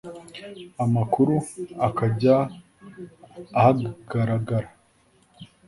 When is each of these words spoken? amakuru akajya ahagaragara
amakuru 0.83 1.35
akajya 1.87 2.35
ahagaragara 3.59 4.69